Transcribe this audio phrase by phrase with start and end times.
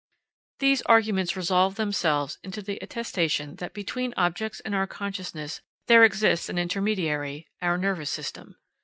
[0.57, 6.49] These arguments resolve themselves into the attestation that between objects and our consciousness there exists
[6.49, 8.55] an intermediary, our nervous system.